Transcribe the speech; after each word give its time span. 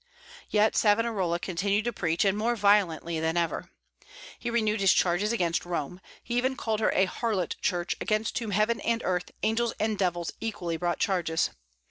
Yet 0.49 0.75
Savonarola 0.75 1.37
continued 1.39 1.85
to 1.85 1.93
preach, 1.93 2.25
and 2.25 2.35
more 2.35 2.55
violently 2.55 3.19
than 3.19 3.37
ever. 3.37 3.69
He 4.39 4.49
renewed 4.49 4.79
his 4.81 4.93
charges 4.93 5.31
against 5.31 5.63
Rome. 5.63 6.01
He 6.23 6.39
even 6.39 6.55
called 6.55 6.79
her 6.79 6.89
a 6.95 7.05
harlot 7.05 7.55
Church, 7.61 7.95
against 8.01 8.39
whom 8.39 8.49
heaven 8.49 8.79
and 8.81 9.03
earth, 9.05 9.29
angels 9.43 9.73
and 9.79 9.99
devils, 9.99 10.31
equally 10.41 10.75
brought 10.77 10.97
charges. 10.97 11.51